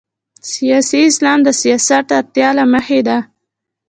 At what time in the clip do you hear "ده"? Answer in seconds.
3.07-3.17